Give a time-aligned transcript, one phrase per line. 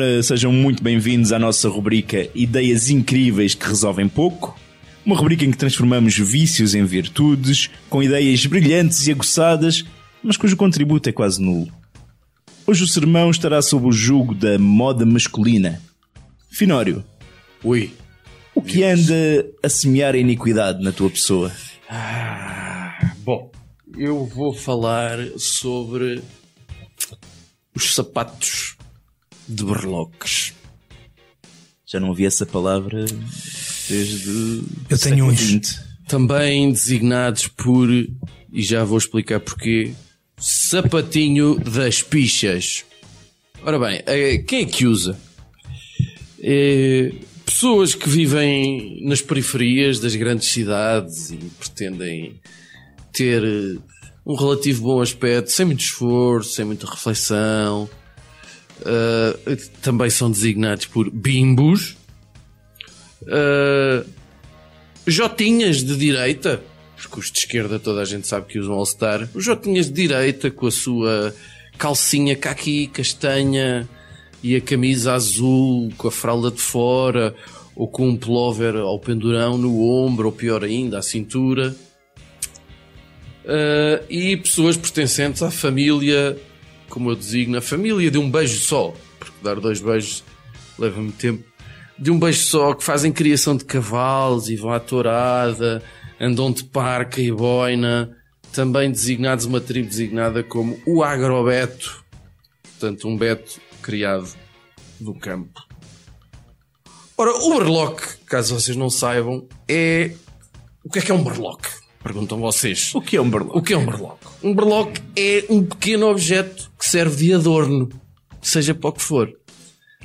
[0.00, 4.56] Ora, sejam muito bem-vindos à nossa rubrica Ideias Incríveis que Resolvem Pouco.
[5.04, 9.84] Uma rubrica em que transformamos vícios em virtudes, com ideias brilhantes e aguçadas,
[10.22, 11.72] mas cujo contributo é quase nulo.
[12.64, 15.82] Hoje o sermão estará sob o jugo da moda masculina.
[16.48, 17.04] Finório,
[17.64, 17.90] Ui.
[18.54, 21.50] o que anda a semear a iniquidade na tua pessoa?
[21.90, 23.50] Ah, bom,
[23.96, 26.22] eu vou falar sobre
[27.74, 28.77] os sapatos
[29.48, 30.52] de berloques.
[31.86, 33.06] Já não ouvi essa palavra
[33.88, 34.62] desde.
[34.90, 35.80] Eu tenho uns.
[36.06, 39.92] Também designados por, e já vou explicar porquê,
[40.36, 42.84] sapatinho das pichas.
[43.62, 45.18] Ora bem, eh, quem é que usa?
[46.40, 47.12] Eh,
[47.44, 52.40] pessoas que vivem nas periferias das grandes cidades e pretendem
[53.12, 53.78] ter eh,
[54.24, 57.88] um relativo bom aspecto, sem muito esforço, sem muita reflexão.
[58.84, 61.96] Eh, também são designados por bimbos.
[63.26, 64.04] Eh,
[65.06, 66.60] Jotinhas de direita,
[66.96, 69.28] porque os de esquerda toda a gente sabe que usam All-Star.
[69.34, 71.34] Jotinhas de direita com a sua
[71.78, 73.88] calcinha caqui castanha
[74.42, 77.34] e a camisa azul com a fralda de fora
[77.74, 81.74] ou com um pullover ao pendurão no ombro ou pior ainda à cintura.
[83.48, 86.36] Ah, e pessoas pertencentes à família,
[86.88, 90.24] como eu designo, a família de um beijo só, porque dar dois beijos
[90.78, 91.44] leva-me tempo
[91.98, 95.82] de um beijo só que fazem criação de cavalos e vão à tourada,
[96.20, 98.16] andam de parca e boina,
[98.52, 102.04] também designados uma tribo designada como o agrobeto,
[102.62, 104.32] portanto um beto criado
[105.00, 105.60] do campo.
[107.16, 110.12] Ora, o berloque, caso vocês não saibam, é...
[110.84, 111.68] O que é que é um berloque?
[112.02, 112.94] Perguntam vocês.
[112.94, 113.58] O que é um berloque?
[113.58, 114.26] O que é um berloque?
[114.42, 117.88] Um berloque é um pequeno objeto que serve de adorno,
[118.40, 119.32] seja para o que for.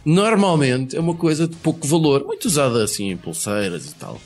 [0.03, 4.19] Normalmente é uma coisa de pouco valor, muito usada assim em pulseiras e tal.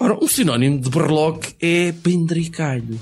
[0.00, 2.98] Ora, um sinónimo de berloque é pendricalho.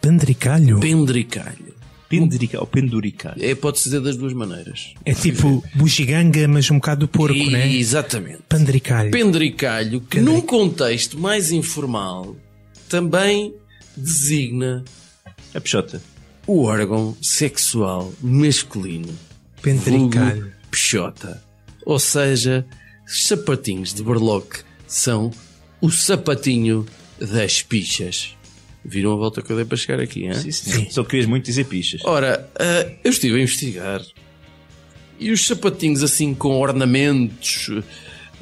[0.00, 0.80] Pendricalho?
[0.80, 1.75] Pendricalho.
[2.08, 3.36] Pendurica, ou penduricalho.
[3.44, 4.94] É, pode-se dizer das duas maneiras.
[5.04, 7.72] É tipo bugiganga, mas um bocado porco, E- né?
[7.74, 8.38] Exatamente.
[8.48, 9.10] Pendricalho.
[9.10, 12.36] Pendricalho, que Pendri- num contexto mais informal,
[12.88, 13.52] também
[13.96, 14.84] designa
[15.54, 16.00] A peixota.
[16.46, 19.12] o órgão sexual masculino.
[19.60, 20.52] Pendricalho.
[20.70, 21.42] Peixota.
[21.84, 22.64] Ou seja,
[23.06, 25.32] os sapatinhos de berloque são
[25.80, 26.86] o sapatinho
[27.20, 28.35] das pichas.
[28.88, 30.34] Viram a volta que eu dei para chegar aqui, hein?
[30.34, 30.90] Sim, sim.
[30.90, 32.00] Só querias muito dizer pichas.
[32.04, 34.00] Ora, ah, eu estive a investigar
[35.18, 37.68] e os sapatinhos assim com ornamentos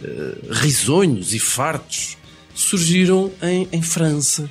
[0.03, 0.07] ah,
[0.51, 2.17] risonhos e fartos
[2.55, 4.51] surgiram em, em França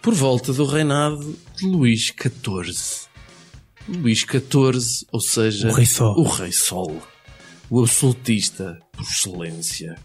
[0.00, 3.08] por volta do reinado de Luís XIV.
[3.88, 6.18] Luís XIV, ou seja, O Rei Sol.
[6.18, 7.02] o Rei Sol,
[7.68, 9.96] o absolutista por excelência.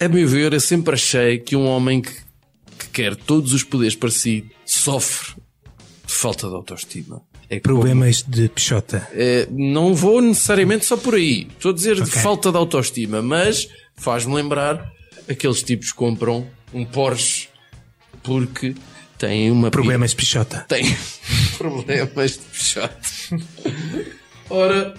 [0.00, 2.23] A meu ver, eu sempre achei que um homem que
[2.94, 5.34] quer todos os poderes para si sofre
[6.06, 7.20] de falta de autoestima.
[7.50, 9.06] É como- Problemas de peixota.
[9.12, 11.46] é, não vou necessariamente só por aí.
[11.50, 12.22] Estou a dizer de Ok.
[12.22, 14.90] falta de autoestima, mas faz-me lembrar
[15.28, 17.48] aqueles tipos que compram um Porsche
[18.22, 18.74] porque
[19.18, 20.64] têm uma Problemas de peixota.
[20.68, 20.84] tem
[21.58, 23.44] problemas de peixote.
[24.48, 24.94] Ora,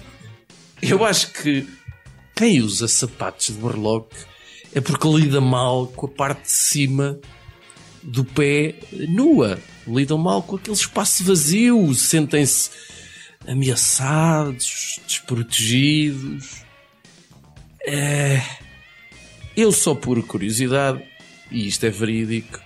[0.81, 1.67] eu acho que
[2.35, 4.15] quem usa sapatos de berloque
[4.73, 7.19] é porque lida mal com a parte de cima
[8.05, 8.75] do pé
[9.09, 9.59] nua.
[9.87, 12.69] Lidam mal com aquele espaço vazio, sentem-se
[13.47, 16.63] ameaçados, desprotegidos.
[17.85, 18.41] É...
[19.55, 21.01] Eu só por curiosidade,
[21.49, 22.59] e isto é verídico,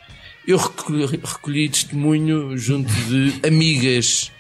[0.48, 4.32] eu recolhi, recolhi testemunho junto de amigas.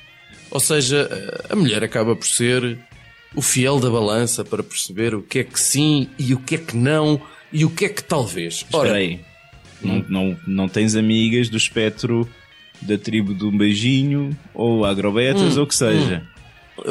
[0.49, 1.07] Ou seja,
[1.47, 2.79] a mulher acaba por ser
[3.35, 6.57] o fiel da balança para perceber o que é que sim e o que é
[6.57, 7.21] que não
[7.53, 8.55] e o que é que talvez.
[8.55, 9.28] Espera aí.
[9.81, 12.29] Não, não, não tens amigas do espectro
[12.81, 16.23] da tribo do beijinho ou agrobetas ou o que seja.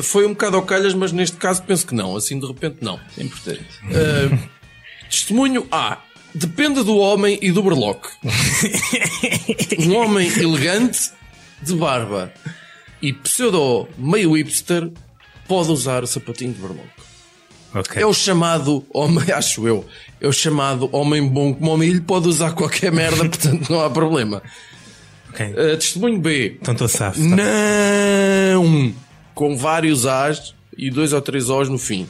[0.03, 2.17] foi um bocado ao calhas, mas neste caso penso que não.
[2.17, 2.99] Assim de repente, não.
[3.17, 3.67] É importante.
[5.09, 5.99] Testemunho A.
[6.35, 8.09] Depende do homem e do berloque.
[9.81, 11.11] um homem elegante,
[11.63, 12.33] de barba
[13.01, 14.91] e pseudo meio hipster
[15.47, 17.09] pode usar o sapatinho de berloque.
[17.75, 18.01] Ok.
[18.01, 19.85] É o chamado homem, acho eu,
[20.21, 23.91] é o chamado homem bom como o milho, pode usar qualquer merda, portanto não há
[23.91, 24.43] problema.
[25.31, 25.47] ok.
[25.47, 26.59] Uh, testemunho B.
[26.61, 27.21] Então estou safo.
[27.21, 27.27] tá?
[27.27, 28.95] Não!
[29.35, 32.09] Com vários As e dois ou três Os no fim.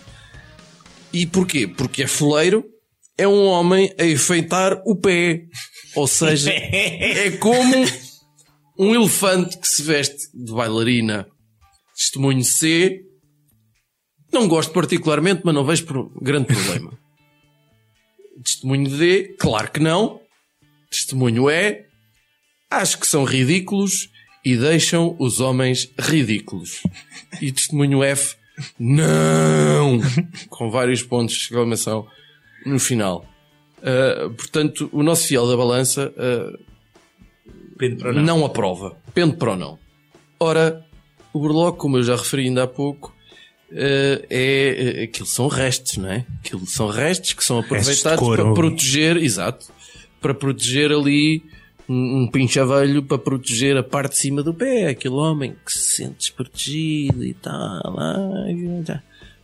[1.13, 1.67] E porquê?
[1.67, 2.65] Porque é foleiro,
[3.17, 5.43] é um homem a enfeitar o pé.
[5.95, 7.85] Ou seja, é como
[8.79, 11.27] Um elefante que se veste de bailarina.
[11.97, 13.01] Testemunho C.
[14.33, 16.93] Não gosto particularmente, mas não vejo pro- grande problema.
[18.43, 19.35] Testemunho D.
[19.39, 20.21] Claro que não.
[20.91, 21.85] Testemunho E.
[22.71, 24.11] Acho que são ridículos
[24.45, 26.83] e deixam os homens ridículos.
[27.41, 28.37] E testemunho F.
[28.79, 30.01] Não!
[30.49, 32.07] Com vários pontos de exclamação
[32.67, 33.25] no final.
[33.79, 36.59] Uh, portanto, o nosso fiel da balança uh,
[37.99, 38.45] para não.
[38.45, 38.97] aprova.
[39.15, 39.79] Pende para o não.
[40.41, 40.85] Ora,
[41.33, 43.15] o burloque, como eu já referi ainda há pouco,
[43.73, 46.25] eh, é, é aquilo são restos, não é?
[46.45, 48.45] Aquilo são restos que são aproveitados couro.
[48.45, 49.67] para proteger, exato,
[50.21, 51.43] para proteger ali
[51.89, 55.97] um, um pinchavelho para proteger a parte de cima do pé, aquele homem que se
[55.97, 57.95] sente desprotegido e tal.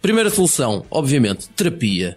[0.00, 2.16] Primeira solução, obviamente, terapia.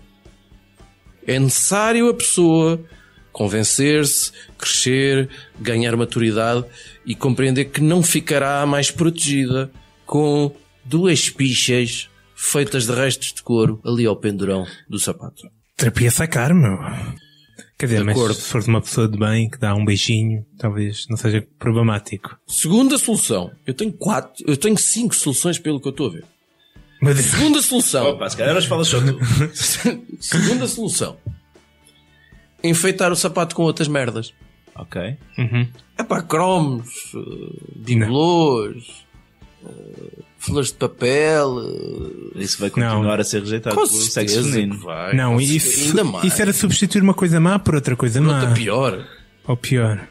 [1.25, 2.83] É necessário a pessoa
[3.31, 6.65] convencer-se, crescer, ganhar maturidade
[7.06, 9.69] e compreender que não ficará mais protegida
[10.06, 10.51] com
[10.88, 15.44] duas pichas feitas de restos de couro ali ao pendurão do sapato.
[15.75, 16.78] Terapia sacar, meu.
[17.78, 18.34] Quer dizer, De mas acordo.
[18.36, 22.38] se for de uma pessoa de bem que dá um beijinho, talvez não seja problemático.
[22.48, 23.51] Segunda solução.
[23.68, 26.25] Eu tenho quatro, eu tenho cinco soluções pelo que eu estou a ver.
[27.00, 28.07] Mas Segunda solução.
[28.10, 29.19] Opa, se calhar hoje falas só tu.
[30.19, 31.18] Segunda solução.
[32.63, 34.33] Enfeitar o sapato com outras merdas.
[34.75, 35.16] ok.
[35.98, 39.06] É pá, cromos, eh, bibelôs,
[40.39, 41.60] flores de papel.
[42.36, 44.80] eh, Isso vai continuar a ser rejeitado Com pelo sexo feminino.
[44.80, 45.16] vai.
[45.16, 45.88] não, isso.
[45.89, 46.25] Ainda mais.
[46.25, 48.39] isso era substituir uma coisa má por outra coisa má.
[48.39, 49.07] Outra pior.
[49.48, 50.07] Ou pior.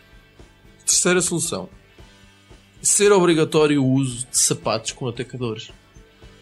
[0.84, 1.68] Terceira solução.
[2.82, 5.70] Ser obrigatório o uso de sapatos com atacadores.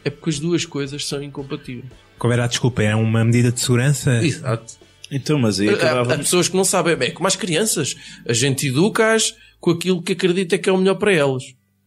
[0.04, 1.86] É porque as duas coisas são incompatíveis.
[2.18, 2.82] Qual era a desculpa?
[2.82, 4.22] Era uma medida de segurança?
[4.22, 4.74] Exato.
[5.10, 6.18] Então, mas aí Há, há acabava.
[6.18, 6.94] pessoas que não sabem.
[7.00, 7.94] É como as crianças.
[8.28, 11.42] A gente educa-as com aquilo que acredita que é o melhor para elas.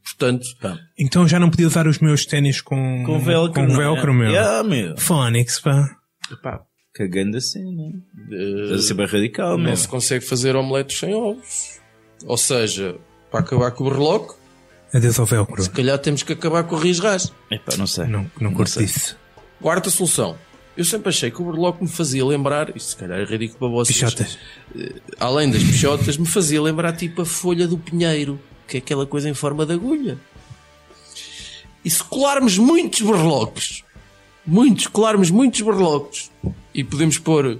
[0.08, 3.54] Portanto, Pá, Então já não podia usar os meus ténis com, Com velcro.
[3.62, 3.78] com não é?
[3.78, 4.30] velcro, meu.
[4.32, 4.98] Yeah, meu.
[4.98, 5.86] Phonics, pá.
[6.32, 6.62] epá,
[6.94, 7.92] Cagando assim, não
[8.32, 8.72] é?
[8.72, 9.78] eh, a ser bem radical, não meu.
[9.78, 11.80] se consegue fazer omeletes sem ovos.
[12.26, 12.96] Ou seja,
[13.30, 14.34] para acabar com o reloque,
[14.94, 15.62] Adeus ao velcro.
[15.62, 17.32] se calhar temos que acabar com o risras.
[17.52, 18.08] Epá, não sei.
[18.08, 18.86] Não, não curto sei.
[18.86, 19.18] disso.
[19.62, 20.38] Quarta solução.
[20.78, 23.68] Eu sempre achei que o burloque me fazia lembrar, isto se calhar é ridículo para
[23.70, 24.38] vocês, Pichotas.
[25.20, 29.30] além das pichotas, me fazia lembrar tipo a folha do pinheiro, que é aquela coisa
[29.30, 30.20] em forma de agulha.
[31.84, 33.84] E se colarmos muitos burloques,
[34.46, 36.32] muitos, colarmos muitos burloques,
[36.74, 37.60] e podemos pôr,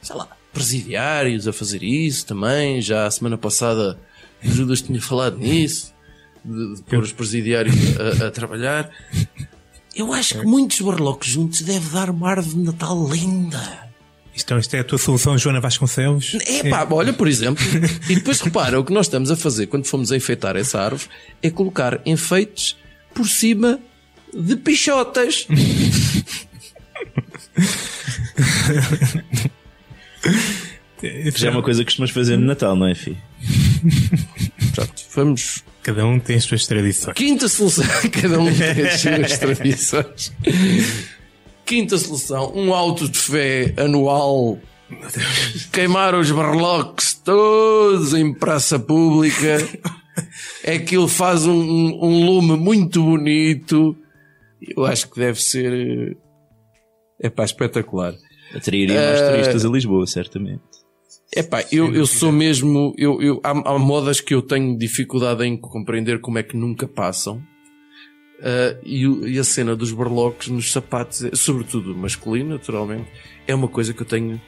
[0.00, 4.00] sei lá, presidiários a fazer isso também, já a semana passada
[4.42, 5.94] o Judas tinha falado nisso,
[6.44, 7.74] de, de pôr os presidiários
[8.22, 8.90] a, a trabalhar.
[9.94, 13.85] Eu acho que muitos burloques juntos deve dar uma árvore de Natal linda.
[14.36, 16.36] Isto, isto é a tua solução, Joana Vasconcelos?
[16.46, 17.64] É pá, olha, por exemplo,
[18.06, 21.08] e depois repara, o que nós estamos a fazer quando fomos a enfeitar essa árvore
[21.42, 22.76] é colocar enfeites
[23.14, 23.80] por cima
[24.34, 25.46] de pichotas.
[31.34, 33.16] Já é uma coisa que costumas fazer no Natal, não é, filho?
[34.74, 35.64] Pronto, vamos.
[35.82, 37.14] Cada um tem as suas tradições.
[37.14, 37.84] Quinta solução,
[38.20, 40.32] cada um tem as suas tradições.
[41.66, 44.58] Quinta solução, um auto de fé anual.
[45.72, 49.58] Queimar os barloques todos em praça pública.
[50.62, 53.96] É que ele faz um, um, um lume muito bonito.
[54.60, 56.16] Eu acho que deve ser.
[57.20, 58.14] É pá, espetacular.
[58.54, 60.62] Atrairia mais turistas a Lisboa, certamente.
[61.34, 62.94] Epá, eu, eu sou mesmo.
[62.96, 66.86] Eu, eu, há, há modas que eu tenho dificuldade em compreender como é que nunca
[66.86, 67.42] passam.
[68.42, 73.08] Ah, e, e a cena dos berloques nos sapatos, é- sobretudo masculino, naturalmente,
[73.46, 74.40] é uma coisa que eu tenho.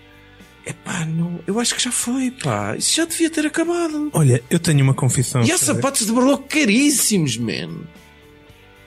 [0.67, 2.77] Epá, não, eu acho que já foi, pá.
[2.77, 4.11] Isso já devia ter acabado.
[4.13, 5.43] Olha, eu tenho uma confissão.
[5.43, 7.85] E há sapatos de berloque caríssimos, man.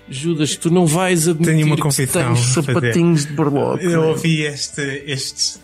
[0.08, 3.86] Judas, tu não vais admitir Tenho uma que confissão tens sapatinhos de berloque.
[3.86, 5.60] Eu ouvi este, este,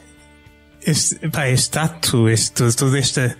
[0.81, 3.37] este, pá, este ato, este, toda esta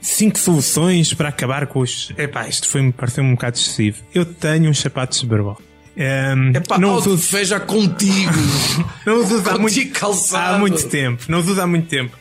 [0.00, 2.12] cinco soluções para acabar com os.
[2.16, 4.02] Epá, isto foi, pareceu um bocado excessivo.
[4.14, 5.60] Eu tenho uns sapatos de barbo.
[5.96, 8.32] Um, Epá, não os uso, já contigo.
[9.04, 10.54] não os uso há, muito, contigo calçado.
[10.54, 11.24] há muito tempo.
[11.28, 12.16] Não os uso há muito tempo.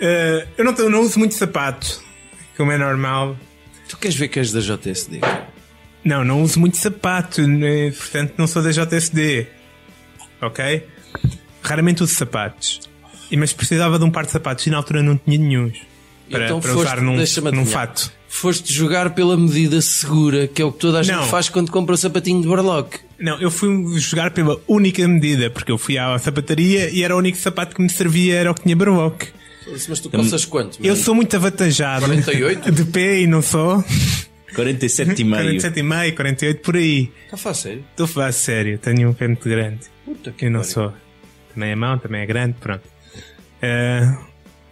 [0.00, 2.02] Uh, eu não, não uso muito sapato,
[2.56, 3.36] como é normal.
[3.88, 5.20] Tu queres ver que és da JSD?
[6.04, 7.90] Não, não uso muito sapato, né?
[7.90, 9.46] portanto não sou da JSD.
[10.40, 10.86] Ok?
[11.62, 12.80] Raramente uso sapatos.
[13.36, 15.70] Mas precisava de um par de sapatos e na altura não tinha nenhum.
[16.30, 17.16] Para, Então para foste- usar num,
[17.52, 18.12] num fato.
[18.28, 21.24] Foste jogar pela medida segura, que é o que toda a gente Não.
[21.26, 22.98] faz quando compra o sapatinho de Barlock.
[23.18, 27.18] Não, eu fui jogar pela única medida, porque eu fui à sapataria e era o
[27.18, 29.28] único sapato que me servia, era o que tinha barboque.
[29.88, 30.78] Mas tu calças quanto?
[30.84, 32.70] Eu sou muito avantajado 48?
[32.72, 33.84] de pé e não sou.
[34.54, 35.42] 47 e meio.
[35.42, 37.10] 47 e meio, 48, por aí.
[37.24, 37.84] Está a falar sério?
[37.90, 39.80] Estou a falar sério, tenho um pé muito grande.
[40.04, 40.72] Puta que Eu não pariu.
[40.74, 40.92] sou.
[41.54, 42.82] Também é mão, também é grande, pronto.
[43.62, 44.12] Eh,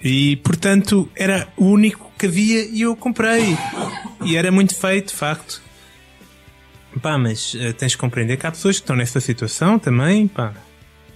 [0.03, 3.57] e portanto era o único que havia e eu comprei.
[4.25, 5.63] E era muito feito, de facto.
[7.03, 10.53] Pá, mas eh, tens de compreender que há pessoas que estão nessa situação também, pá.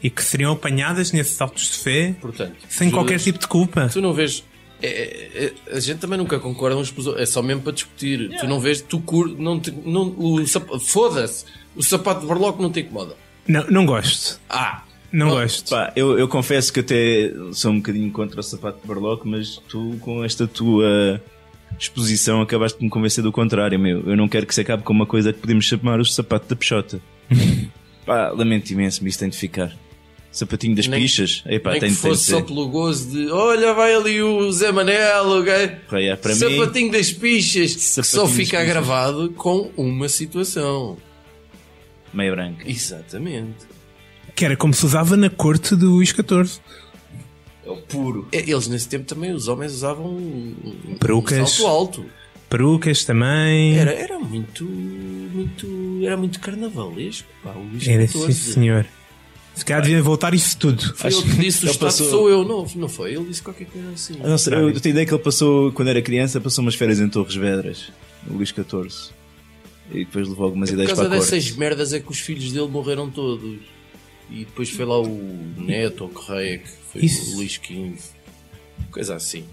[0.02, 3.88] E que seriam apanhadas nesses autos de fé Portanto, sem Judas, qualquer tipo de culpa.
[3.88, 4.44] Tu não vês.
[4.82, 7.22] é- é- é- a gente também nunca concorda uns com os outros.
[7.22, 8.36] É só mesmo para discutir.
[8.38, 10.44] Tu não vês, tu cur, não, te- não o
[10.80, 11.44] Foda-se!
[11.76, 13.16] O sapato de barloco não te incomoda.
[13.46, 14.40] Não, não gosto.
[14.50, 14.82] Ah!
[15.12, 15.68] Não Oh, gosto.
[15.70, 19.60] Pá, eu, eu confesso que até sou um bocadinho contra o sapato de Barlock, mas
[19.68, 21.20] tu, com esta tua
[21.78, 24.00] exposição, acabaste de me convencer do contrário, meu.
[24.08, 26.56] Eu não quero que se acabe com uma coisa que podemos chamar o sapato da
[26.56, 27.00] Peixota.
[28.06, 29.76] Pá, lamento imenso, mas isso tem de ficar.
[30.30, 31.42] Sapatinho das Nem- pichas?
[31.46, 32.44] Epá, Nem tem, que tem de fosse só ser.
[32.46, 35.72] pelo gozo de olha, vai ali o Zé Manel, o gajo.
[35.90, 38.66] Pá, é, para mim, Sapatinho das pichas, que só Sapatinho fica pichas.
[38.72, 40.96] gravado com uma situação.
[42.14, 42.64] meia branca.
[42.68, 43.71] Exatamente.
[44.34, 46.60] Que era como se usava na corte do Luís XIV.
[47.64, 48.26] É o puro.
[48.32, 50.54] É, Eles nesse tempo também, os homens usavam um,
[50.88, 51.50] um Perucas.
[51.50, 52.04] salto alto.
[52.48, 53.76] Perucas também.
[53.78, 57.26] Era, era muito, muito, era muito carnavalesco.
[57.42, 58.32] Pá, o Luís Era XIV.
[58.32, 58.86] sim, senhor.
[59.54, 60.94] Se calhar devia voltar isso tudo.
[60.96, 62.42] Foi ele que disse: o Estado passou- sou eu.
[62.44, 63.14] Não, não foi?
[63.14, 64.14] Ele disse qualquer coisa assim.
[64.22, 67.00] Eu, não sei, eu tenho ideia que ele passou, quando era criança, passou umas férias
[67.00, 67.92] em Torres Vedras,
[68.26, 69.12] no Luís XIV.
[69.90, 71.30] E depois levou algumas Por ideias causa para a corte.
[71.32, 73.58] dessas merdas é que os filhos dele morreram todos.
[74.30, 77.32] E depois foi lá o Neto, ou Correia, que foi Isso.
[77.32, 77.94] o Luís XV.
[78.90, 79.44] Coisa assim.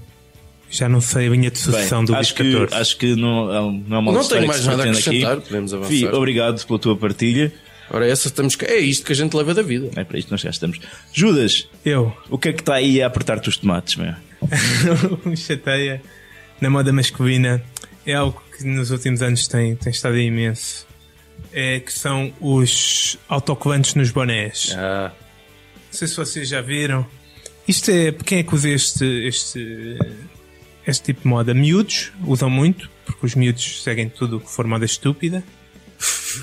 [0.69, 2.67] Já não sei a de Bem, sucessão do Luís acho, que, XIV.
[2.71, 5.37] acho que não, é não é uma Não tenho mais que se nada a acrescentar,
[5.37, 5.47] aqui.
[5.47, 5.89] podemos avançar.
[5.89, 7.51] Fi, obrigado pela tua partilha.
[7.91, 8.55] Ora, essa estamos.
[8.61, 9.89] É isto que a gente leva da vida.
[9.95, 10.79] É para isto que nós já estamos.
[11.11, 14.13] Judas, Eu, o que é que está aí a apertar-te os tomates, meu?
[15.25, 16.01] me chateia
[16.61, 17.61] na moda masculina
[18.05, 20.87] é algo que nos últimos anos tem, tem estado imenso.
[21.51, 24.73] É que são os autocolantes nos bonés.
[24.77, 25.11] Ah,
[25.87, 27.05] Não sei se vocês já viram.
[27.67, 28.11] Isto é.
[28.11, 29.97] Quem é que usa este, este,
[30.85, 31.53] este tipo de moda?
[31.53, 35.43] Miúdos usam muito, porque os miúdos seguem tudo o que for moda estúpida.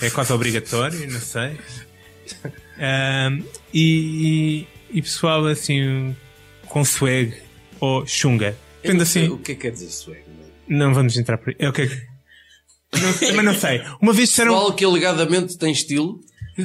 [0.03, 1.57] É quase obrigatório, não sei.
[2.79, 6.15] Ahm, e, e pessoal assim
[6.67, 7.33] com swag
[7.81, 8.57] ou chunga.
[8.83, 9.29] Depende assim.
[9.29, 10.21] O que é que quer dizer swag?
[10.69, 10.79] meu?
[10.79, 11.57] Não vamos entrar por aí.
[11.59, 12.16] É o que é que-
[12.95, 13.83] Não mas não sei.
[14.01, 14.53] Uma vez disseram.
[14.53, 16.21] Pessoal que alegadamente tem estilo.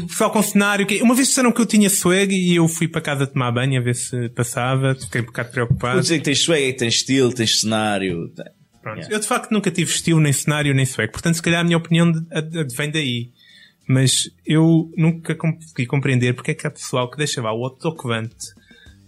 [0.07, 0.85] Pessoal com cenário.
[0.87, 3.79] que- Uma vez disseram que eu tinha swag e eu fui para casa tomar banho
[3.79, 4.95] a ver se passava.
[4.95, 5.99] Fiquei um bocado Vou preocupado.
[6.01, 8.31] dizer que tens swag, tens estilo, tens cenário.
[8.81, 8.97] Pronto.
[8.97, 9.15] Yeah.
[9.15, 11.11] Eu de facto nunca tive estilo, nem cenário, nem swag.
[11.11, 13.29] Portanto, se calhar a minha opinião advém daí.
[13.87, 18.35] Mas eu nunca consegui compreender porque é que há pessoal que deixa lá o autocovante.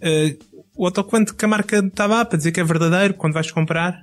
[0.01, 0.36] eh,
[0.75, 4.01] o autocovante que a marca está lá para dizer que é verdadeiro quando vais comprar.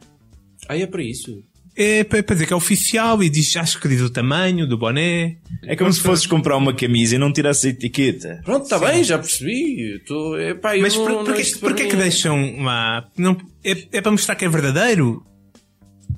[0.66, 1.42] Ah, é para isso.
[1.82, 4.76] É para para dizer que é oficial e diz, acho que diz o tamanho do
[4.76, 5.38] boné.
[5.62, 8.42] É como se fosses comprar uma camisa e não tirasse a etiqueta.
[8.44, 9.98] Pronto, está bem, já percebi.
[10.06, 13.08] Tô, epá, eu Mas por, não, porquê, porquê que é- deixam lá?
[13.16, 13.34] Não,
[13.64, 15.24] é, é para mostrar que é verdadeiro?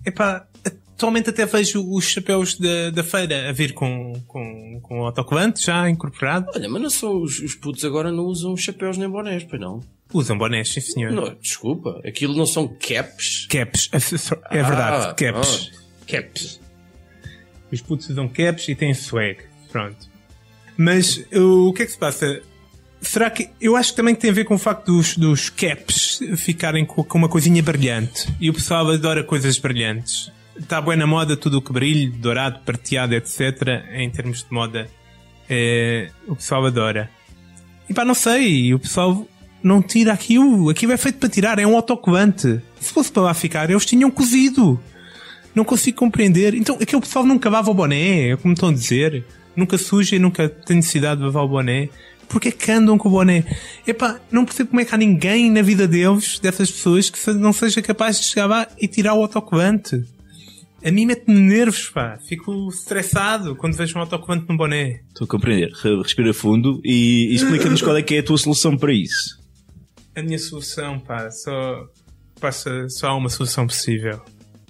[0.04, 0.48] É para.
[0.94, 5.64] Atualmente até vejo os chapéus da, da feira a vir com, com, com o autocolante
[5.64, 6.46] já incorporado.
[6.54, 9.80] Olha, mas não são os, os putos agora não usam chapéus nem bonés, pois não?
[10.12, 11.12] Usam bonés, sim senhor.
[11.12, 13.46] Não, desculpa, aquilo não são caps.
[13.48, 15.70] Caps, é é verdade, Ah, caps.
[16.06, 16.60] Caps.
[17.70, 19.38] Os putos usam caps e têm swag.
[19.70, 20.10] Pronto.
[20.76, 22.42] Mas o que é que se passa?
[23.00, 23.48] Será que.
[23.60, 27.02] Eu acho que também tem a ver com o facto dos, dos caps ficarem com,
[27.02, 28.28] com uma coisinha brilhante.
[28.40, 30.30] E o pessoal adora coisas brilhantes.
[30.56, 33.84] Está bem na moda tudo o que brilha, dourado, prateado, etc.
[33.92, 34.88] Em termos de moda.
[35.48, 37.10] É, o pessoal adora.
[37.88, 38.72] E pá, não sei.
[38.74, 39.26] O pessoal
[39.62, 40.68] não tira aquilo.
[40.68, 41.58] Aquilo é feito para tirar.
[41.58, 42.60] É um autocolante.
[42.80, 44.80] Se fosse para lá ficar, eles tinham cozido.
[45.54, 46.54] Não consigo compreender.
[46.54, 49.24] Então, aquele pessoal nunca lava o boné, é como estão a dizer.
[49.54, 51.88] Nunca suja e nunca tem necessidade de lavar o boné.
[52.26, 53.44] Porquê que andam com o boné?
[53.86, 57.52] Epá, não percebo como é que há ninguém na vida deles, dessas pessoas, que não
[57.52, 60.02] seja capaz de chegar lá e tirar o autocolante.
[60.82, 62.18] A mim mete-me nervos, pá.
[62.26, 65.00] Fico estressado quando vejo um autocolante no boné.
[65.08, 65.70] Estou a compreender.
[65.82, 69.38] Re- Respira fundo e, e explica-nos qual é que é a tua solução para isso.
[70.14, 71.88] A minha solução, pá, só,
[72.40, 74.20] passa, só há uma solução possível.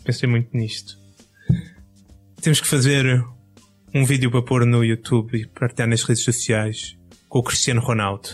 [0.04, 0.96] Pensei muito nisto.
[2.40, 3.25] Temos que fazer
[3.94, 6.96] um vídeo para pôr no YouTube e partilhar nas redes sociais
[7.28, 8.28] com o Cristiano Ronaldo.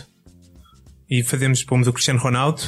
[1.09, 2.61] E fazemos, pomos o Cristiano Ronaldo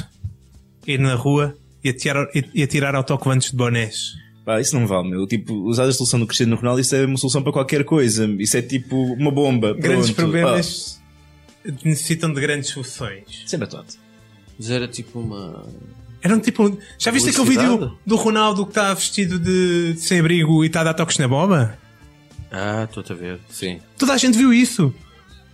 [0.87, 4.13] ir na rua e atirar, e, atirar autocolantes de bonés.
[4.43, 5.27] Pá, isso não vale, meu.
[5.27, 8.25] Tipo, usar a solução do Cristiano Ronaldo, isso é uma solução para qualquer coisa.
[8.39, 9.73] Isso é tipo uma bomba.
[9.73, 10.31] Grandes Pronto.
[10.31, 10.99] problemas
[11.83, 13.43] necessitam de grandes soluções.
[13.45, 14.10] Ah, sempre é.
[14.61, 15.65] Mas era tipo uma.
[16.21, 16.77] Eram tipo.
[16.99, 20.83] Já viste aquele vídeo do Ronaldo que está vestido de sem abrigo e está a
[20.83, 21.79] dar toques na boba?
[22.51, 23.79] Ah, estou a ver, sim.
[23.97, 24.93] Toda a gente viu isso.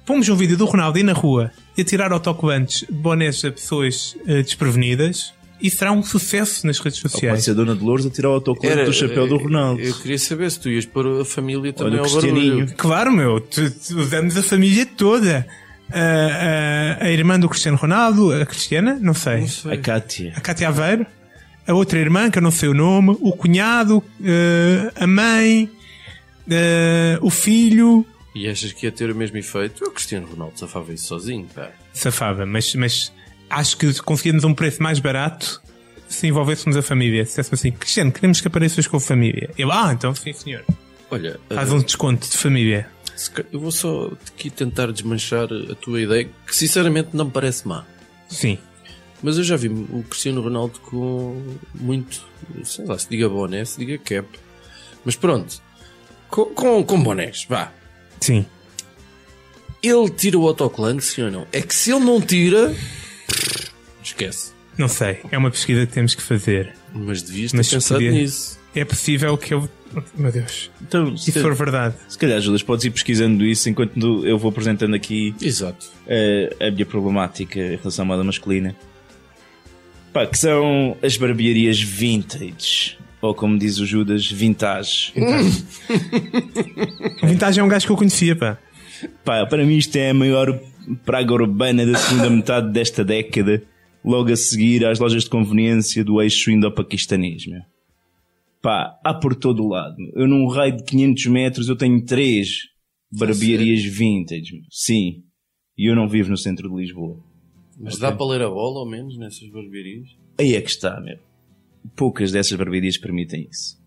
[0.06, 3.52] Pomos um vídeo do Ronaldo aí na rua e a tirar autocolantes de bonés a
[3.52, 7.44] pessoas eh, desprevenidas e será um sucesso nas redes Pode sociais.
[7.46, 9.82] ser a Dona Dolores a tirar o autocolante do chapéu do eh, Ronaldo.
[9.82, 12.56] Eu queria saber se tu ias pôr a família também Olha o ao Cristianinho.
[12.58, 12.76] barulho.
[12.78, 15.48] Claro, meu, tu- tu- usamos a família toda.
[15.92, 19.42] A, a- a irmã do Cristiano Ronaldo, a Cristiana, não sei.
[19.42, 19.74] Não sei.
[19.74, 20.34] A Cátia.
[20.36, 21.06] A Cátia Aveiro,
[21.68, 25.70] a outra irmã, que eu não sei o nome, o cunhado, eh, a mãe,
[26.50, 28.06] eh, o filho.
[28.36, 29.84] E achas que ia ter o mesmo efeito?
[29.86, 31.70] O Cristiano Ronaldo safava isso sozinho, pá.
[31.94, 33.12] Safava, mas, mas
[33.50, 35.62] acho que conseguíamos um preço mais barato
[36.08, 37.24] se envolvêssemos a família.
[37.26, 39.50] Se dissesse assim, Cristiano, queremos que apareças com a família.
[39.58, 40.64] Eu, ah, então sim, senhor.
[41.10, 42.88] Olha, Faz eh, um desconto de família.
[43.52, 47.86] Eu vou só aqui tentar desmanchar a tua ideia, que sinceramente não me parece má.
[48.30, 48.58] Sim.
[49.24, 51.42] Mas eu já vi o Cristiano Ronaldo com
[51.74, 52.24] muito,
[52.64, 54.28] sei lá, se diga boné, se diga cap.
[55.04, 55.62] Mas pronto,
[56.30, 57.72] com, com, com bonés, vá.
[58.22, 58.46] Sim.
[59.82, 61.48] Ele tira o autocolante, sim ou não?
[61.52, 62.76] É que se ele não tira,
[64.04, 64.52] esquece.
[64.78, 65.20] Não sei.
[65.32, 66.76] É uma pesquisa que temos que fazer.
[66.94, 68.60] Mas devias ter Mas pensado podia- nisso.
[68.76, 69.68] É possível que eu.
[70.16, 70.70] Meu Deus.
[70.82, 71.96] Então, Se se, for verdade.
[72.08, 75.88] se calhar, Judas, podes ir pesquisando isso enquanto eu vou apresentando aqui Exato.
[76.08, 78.76] eh, a minha problemática em relação à moda masculina.
[80.14, 82.98] Pá, que são as barbearias vintage.
[83.22, 85.12] Ou como diz o Judas, vintage.
[87.24, 88.58] O Vintage é um gajo que eu conhecia, pá.
[89.24, 90.60] Pá, para mim isto é a maior
[91.06, 93.62] praga urbana da segunda metade desta década,
[94.04, 97.62] logo a seguir às lojas de conveniência do eixo indo-paquistanês, meu.
[98.62, 99.98] Pá, há por todo o lado.
[100.16, 102.50] Eu num raio de 500 metros eu tenho três
[103.12, 105.24] barbearias vintage, sim.
[105.78, 107.24] E eu não vivo no centro de Lisboa.
[107.80, 110.10] Mas dá para ler a bola, ao menos, nessas barbearias?
[110.40, 111.18] Aí é que está, meu.
[111.96, 113.78] Poucas dessas barbearias permitem isso.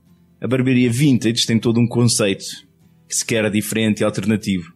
[0.41, 2.45] A barbearia vintage tem todo um conceito
[3.09, 4.73] que se quer diferente e alternativo.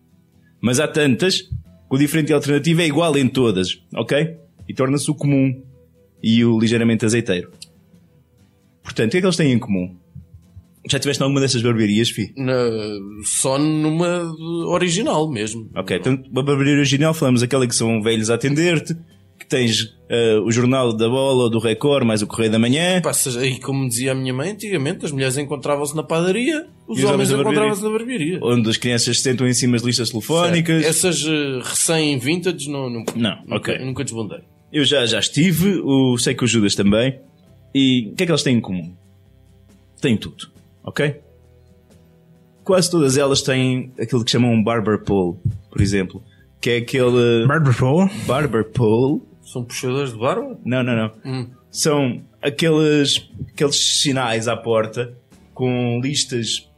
[0.60, 1.50] Mas há tantas que
[1.88, 4.36] o diferente e alternativo é igual em todas, ok?
[4.68, 5.62] E torna-se o comum
[6.22, 7.52] e o ligeiramente azeiteiro.
[8.84, 9.96] Portanto, o que é que eles têm em comum?
[10.88, 12.32] Já estiveste em alguma dessas barbearias, fi?
[12.36, 12.52] Na-
[13.24, 14.22] só numa
[14.68, 15.70] original mesmo.
[15.74, 18.94] Ok, então a barbearia original falamos aquela que são velhos a atender-te,
[19.38, 23.00] que tens eh, o jornal da bola ou do Record, mais o Correio da Manhã.
[23.00, 27.04] Passas aí, como dizia a minha mãe, antigamente as mulheres encontravam-se na padaria, os, E
[27.04, 28.38] os homens homens encontravam-se na barbearia.
[28.42, 30.84] onde as crianças se sentam em cima das listas telefónicas.
[30.84, 33.78] Essas eh, recém-vintage não, não, Não, nunca, ok.
[33.78, 34.40] nunca desbondei.
[34.70, 37.18] Eu já, já estive, o, sei que o Judas também.
[37.74, 38.94] E o que é que elas têm em comum?
[40.00, 40.48] Têm tudo,
[40.84, 41.20] ok?
[42.62, 45.36] Quase todas elas têm aquilo que chamam um barber pole,
[45.70, 46.22] por exemplo.
[46.60, 48.08] Que é aquele Barber Paul?
[48.26, 49.20] barber pole.
[49.42, 50.58] São puxadores de barba?
[50.64, 51.12] Não, não, não.
[51.24, 51.46] Hum.
[51.70, 55.14] São aqueles, aqueles sinais à porta
[55.52, 56.70] com listas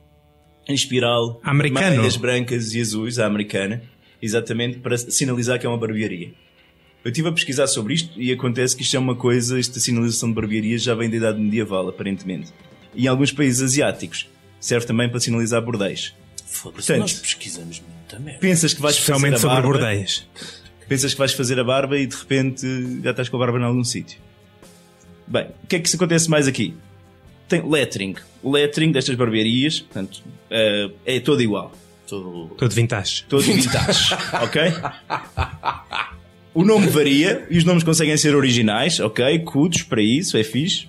[0.68, 2.02] em espiral, Americano.
[2.18, 3.80] brancas e azuis, a americana,
[4.20, 6.32] exatamente para sinalizar que é uma barbearia.
[7.06, 10.28] Eu estive a pesquisar sobre isto e acontece que isto é uma coisa, esta sinalização
[10.28, 12.52] de barbearia já vem da idade medieval, aparentemente.
[12.96, 16.12] E em alguns países asiáticos serve também para sinalizar bordéis.
[16.44, 18.40] Foda-se, nós pesquisamos muita merda.
[18.40, 20.26] Pensas que vais fazer Especialmente a sobre barba, bordéis.
[20.88, 22.66] pensas que vais fazer a barba e de repente
[23.00, 24.18] já estás com a barba em algum sítio.
[25.28, 26.74] Bem, o que é que se acontece mais aqui?
[27.48, 28.16] Tem lettering.
[28.42, 31.72] O lettering destas barbearias, portanto, eh, é todo igual.
[32.08, 32.48] Todo...
[32.56, 33.22] Todo vintage.
[33.28, 34.62] Todo vintage, ok?
[36.56, 39.38] O nome varia e os nomes conseguem ser originais, ok?
[39.40, 40.86] Cudos para isso, é fixe.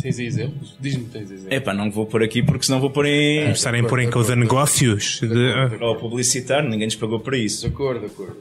[0.00, 0.76] Tens exemplos?
[0.80, 1.50] Diz-me que tens exemplos.
[1.50, 3.50] É pá, não vou pôr aqui porque senão vou pôr em.
[3.50, 5.18] Estarem por em causa negócios.
[5.20, 7.62] De, Ou publicitar, ninguém nos pagou para isso.
[7.62, 8.36] De acordo, de acordo.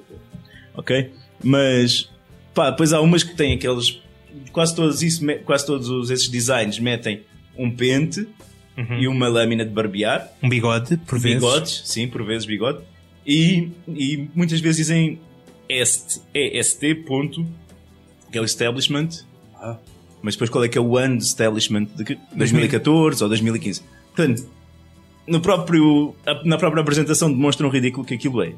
[0.75, 1.11] ok?
[1.43, 2.09] Mas,
[2.53, 3.99] pá, depois há umas que têm aqueles.
[4.51, 7.21] Quase todos, isso, quase todos os- esses designs metem
[7.57, 8.27] um pente
[8.99, 10.31] e uma lâmina de barbear.
[10.43, 11.39] um bigode, por vezes.
[11.39, 12.79] Bigodes, sim, por vezes bigode.
[13.25, 15.19] E, e muitas vezes dizem
[15.69, 17.45] EST, EST, ponto,
[18.27, 19.09] aquele establishment.
[19.55, 19.77] Ah.
[20.21, 21.85] Mas depois qual é que é o ano de establishment?
[21.95, 23.81] De que- 2014 ou 2015.
[24.15, 24.47] Portanto,
[25.27, 28.53] no próprio, na própria apresentação demonstra um ridículo que aquilo é.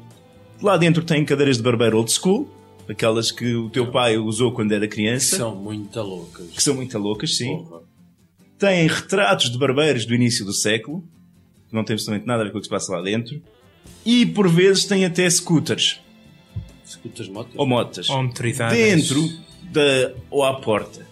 [0.62, 2.48] Lá dentro tem cadeiras de barbeiro old school,
[2.88, 6.46] aquelas que o teu pai usou quando era criança, São muito loucas.
[6.50, 7.56] que são muito loucas, sim.
[7.64, 7.80] Porra.
[8.58, 11.02] Tem retratos de barbeiros do início do século,
[11.68, 13.40] que não tem absolutamente nada a ver com o que se passa lá dentro.
[14.04, 16.00] E por vezes tem até scooters
[16.90, 17.54] Escutas motos?
[17.56, 18.76] ou motas Ou motorizadas.
[18.76, 19.28] dentro
[19.70, 21.06] da ou à porta.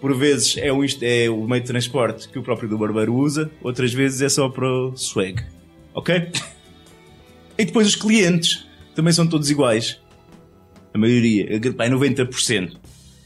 [0.00, 3.50] Por vezes é o, é o meio de transporte que o próprio do barbeiro usa,
[3.62, 5.42] outras vezes é só para o swag.
[5.92, 6.30] Ok?
[7.58, 10.00] E depois os clientes também são todos iguais.
[10.94, 12.76] A maioria, pá, 90%.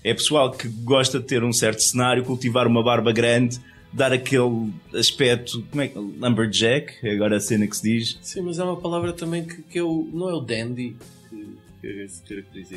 [0.03, 3.61] É pessoal que gosta de ter um certo cenário, cultivar uma barba grande,
[3.93, 8.19] dar aquele aspecto, como é que lumberjack, é agora a cena que se diz.
[8.23, 10.97] Sim, mas é uma palavra também que, que é o, não é o dandy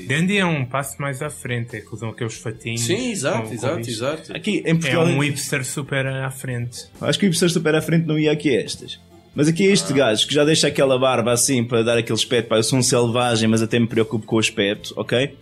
[0.07, 2.81] Dandy é um passo mais à frente, é que usam aqueles fatinhos.
[2.81, 3.91] Sim, exato, com- com exato, isto.
[3.91, 4.33] exato.
[4.35, 6.85] Aqui em É Portugal, um hipster super à frente.
[7.01, 8.99] acho que o hipster super à frente não ia aqui a estas.
[9.35, 12.47] Mas aqui é este gajo que já deixa aquela barba assim para dar aquele aspecto,
[12.47, 15.35] pá, eu sou um selvagem, mas até me preocupo com o aspecto, ok?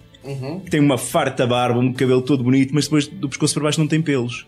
[0.63, 3.79] Que tem uma farta barba, um cabelo todo bonito, mas depois do pescoço para baixo
[3.79, 4.45] não tem pelos.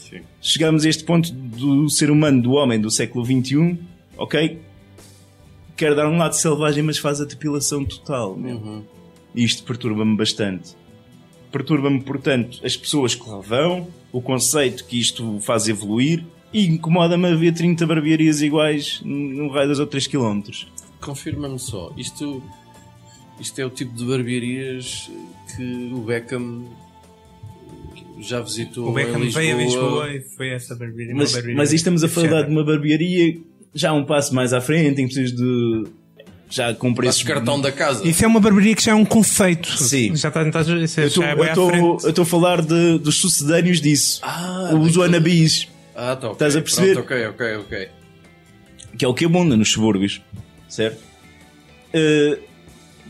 [0.00, 0.20] Sim.
[0.40, 3.78] chegamos a este ponto do ser humano, do homem do século XXI,
[4.16, 4.58] ok?
[5.76, 8.32] Quer dar um lado selvagem, mas faz a depilação total.
[8.32, 8.82] Uhum.
[9.34, 10.74] E isto perturba-me bastante.
[11.52, 17.28] Perturba-me, portanto, as pessoas que lá vão, o conceito que isto faz evoluir e incomoda-me
[17.28, 20.42] a ver 30 barbearias iguais num raio de 2 ou 3 km.
[21.00, 22.42] Confirma-me só, isto,
[23.38, 25.10] isto é o tipo de barbearias
[25.54, 26.64] que o Beckham
[28.18, 30.14] já visitou O Beckham em veio a Lisboa.
[30.14, 31.14] E foi essa barbearia.
[31.14, 33.38] Mas, barbearia mas aí estamos a falar de uma barbearia
[33.76, 35.84] já um passo mais à frente, em que precisas de.
[36.48, 37.22] já com preços.
[37.22, 38.06] cartão da casa.
[38.06, 39.68] Isso é uma barbearia que já é um conceito.
[39.76, 40.16] Sim.
[40.16, 42.06] Já está, está, isso Eu já é à frente.
[42.08, 44.20] estou a falar de- dos sucedâneos disso.
[44.22, 45.68] Ah, Os wannabes.
[45.94, 46.32] Ah, tá, ok.
[46.32, 46.92] Estás a perceber?
[46.94, 47.88] Pronto, ok, ok, ok.
[48.98, 50.20] que é o que abunda nos subúrbios,
[50.68, 51.00] certo?
[51.94, 52.38] Uh,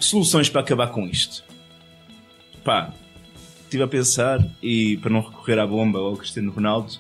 [0.01, 1.45] soluções para acabar com isto.
[2.65, 2.93] Pá,
[3.65, 6.95] estive a pensar e para não recorrer à bomba ou ao Cristiano Ronaldo,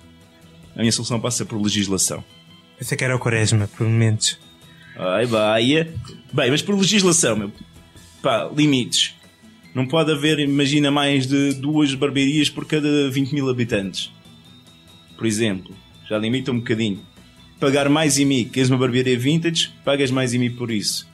[0.74, 2.22] a minha solução passa por legislação.
[2.78, 4.38] Pensei que era o Quaresma, por momentos.
[4.96, 5.64] Ai, vai.
[6.32, 7.52] Bem, mas por legislação, meu.
[8.22, 9.14] Pá, limites.
[9.74, 14.10] Não pode haver, imagina, mais de duas barbearias por cada 20 mil habitantes.
[15.16, 15.74] Por exemplo,
[16.08, 17.00] já limita um bocadinho.
[17.60, 21.06] Pagar mais IMI, queres uma barbearia vintage, pagas mais IMI por isso.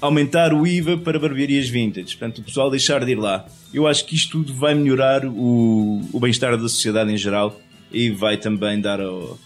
[0.00, 3.46] Aumentar o IVA para barbearias vintage, portanto, o pessoal deixar de ir lá.
[3.74, 8.10] Eu acho que isto tudo vai melhorar o, o bem-estar da sociedade em geral e
[8.10, 9.38] vai também dar ao,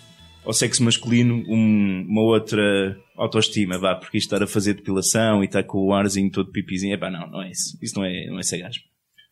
[0.45, 5.47] ao sexo masculino um- uma outra autoestima, vá, porque isto estar a fazer depilação e
[5.47, 7.79] estar com o arzinho todo pipizinho, epá, não, não é isso.
[7.83, 8.83] Isso não é, não é sagasmo.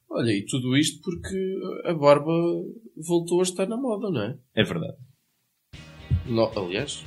[0.09, 2.33] Olha, e tudo isto porque a barba
[2.96, 4.37] voltou a estar na moda, não é?
[4.55, 4.96] É verdade.
[6.27, 7.05] No- aliás,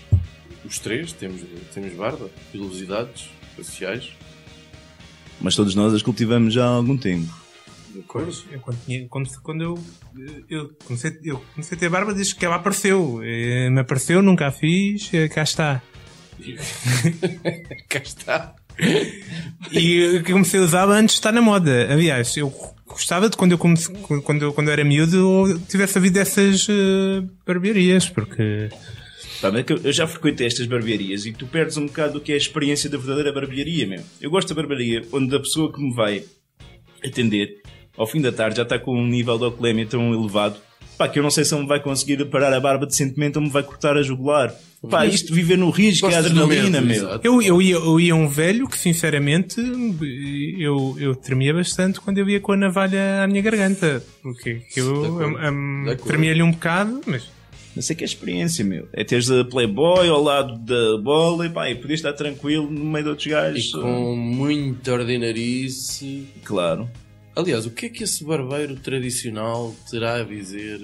[0.66, 1.42] os três temos,
[1.74, 4.12] temos barba, pilosidades faciais.
[5.42, 7.43] Mas todos nós as cultivamos já há algum tempo.
[7.96, 8.04] Eu,
[8.60, 9.80] quando, tinha- quando, quando eu,
[10.50, 13.20] eu, comecei, eu comecei a ter barba desde que ela apareceu.
[13.72, 15.82] Me apareceu, nunca a fiz, cá está.
[17.90, 18.56] Cá está.
[19.72, 21.92] E eu comecei a usá-la antes de estar na moda.
[21.94, 22.50] Aliás, eu
[22.88, 25.16] gostava de quando eu, comecei, quando eu, quando eu era miúdo
[25.50, 28.70] eu tivesse havido essas eh, barbearias, porque
[29.44, 32.36] é que eu- já frequentei estas barbearias e tu perdes um bocado do que é
[32.36, 34.02] a experiência da verdadeira barbearia, meu.
[34.22, 36.24] Eu gosto da barbearia onde a pessoa que me vai
[37.06, 37.62] atender
[37.98, 40.58] ao fim da tarde já está com um nível de alcoolemia tão elevado
[40.98, 43.44] pá, que eu não sei se ele me vai conseguir parar a barba decentemente ou
[43.44, 44.54] me vai cortar a jugular.
[44.90, 47.20] Pá, isto viver no risco é adrenalina, meu.
[47.24, 49.56] Eu, eu, ia, eu ia um velho que, sinceramente,
[50.60, 54.04] eu, eu tremia bastante quando eu ia com a navalha à minha garganta.
[54.22, 57.30] Porque eu um, um, tremia-lhe um bocado, mas
[57.74, 58.90] Não sei que é experiência, meu.
[58.92, 62.84] É teres a Playboy ao lado da bola e pá, e podias estar tranquilo no
[62.84, 63.72] meio de outros E gajos.
[63.72, 66.28] com muita ordinarice.
[66.44, 66.90] Claro.
[67.36, 70.82] Aliás, o que é que esse barbeiro tradicional terá a dizer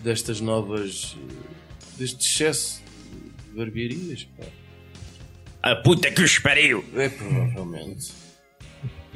[0.00, 1.16] destas novas.
[1.18, 1.34] eh,
[1.98, 2.82] deste excesso
[3.50, 4.26] de barbearias?
[4.38, 4.44] Pá?
[5.70, 6.84] A puta que os pariu!
[6.94, 8.12] É provavelmente.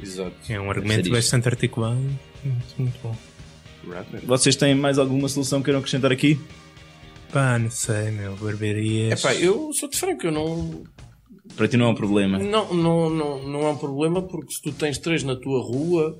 [0.01, 0.35] Exato.
[0.47, 1.99] é um argumento bastante articulado.
[2.43, 3.15] Muito, muito bom.
[3.89, 4.21] Rapper.
[4.25, 6.39] Vocês têm mais alguma solução que queiram acrescentar aqui?
[7.31, 9.19] Pá, não sei, meu, barbearias.
[9.19, 10.83] Epá, eu sou de franco, eu não,
[11.55, 12.37] Para ti não é um problema.
[12.39, 16.17] não, não, não, não há um problema porque se tu tens três na tua rua,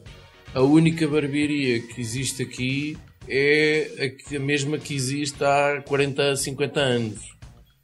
[0.53, 6.35] a única barbearia que existe aqui é a, que- a mesma que existe há 40,
[6.35, 7.19] 50 anos.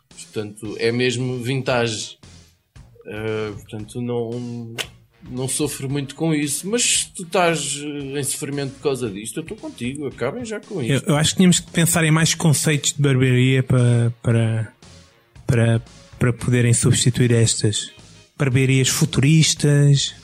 [0.10, 2.18] Portanto, é mesmo vintage.
[3.08, 4.76] Ah, portanto, não,
[5.30, 6.68] não sofro muito com isso.
[6.70, 10.08] Mas se tu estás eh, em sofrimento por causa disto, eu estou contigo.
[10.08, 11.10] Acabem já com Eu, isto.
[11.10, 14.74] eu acho que tínhamos que pensar em mais conceitos de barbearia para, para,
[15.46, 15.82] para,
[16.26, 17.92] para poderem substituir estas.
[18.38, 20.16] Barbearias futuristas,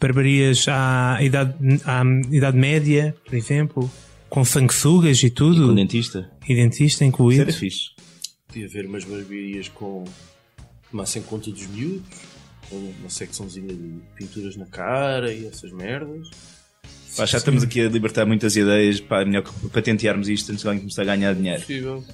[0.00, 2.02] barbearias à idade, à
[2.34, 3.90] idade média, por exemplo,
[4.28, 6.28] com sanguessugas e Com tudo, dentista?
[6.48, 7.52] e dentista Isso era incluído.
[7.52, 7.90] fixe.
[8.48, 10.04] Podia haver umas barbearias com
[10.90, 12.02] tomassem conta dos miúdos,
[12.68, 16.28] com uma secçãozinha de pinturas na cara e essas merdas.
[17.16, 19.00] Pá, já estamos aqui a libertar muitas ideias.
[19.00, 21.60] Pá, é melhor que patentearmos isto antes de alguém começar a ganhar dinheiro.
[21.60, 22.04] Possível.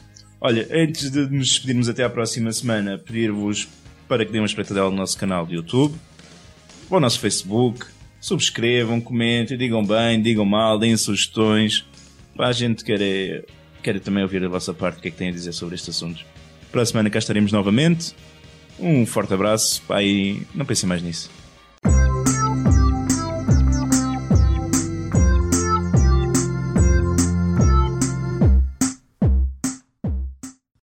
[0.40, 3.68] Olha, antes de nos despedirmos até à próxima semana, pedir-vos
[4.09, 5.94] para que deem uma espreitadela no nosso canal de YouTube,
[6.88, 7.87] ou ao nosso Facebook,
[8.20, 11.85] subscrevam, comentem, digam bem, digam mal, deem sugestões.
[12.35, 13.44] Pá, a gente quer, é-
[13.83, 15.94] quer também ouvir a vossa parte, o que é que têm a dizer sobre estes
[15.94, 16.24] assuntos.
[16.72, 18.14] Para a semana cá estaremos novamente.
[18.79, 21.31] Um forte abraço, e não pensem mais nisso.